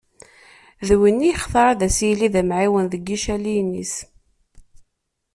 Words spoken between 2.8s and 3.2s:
deg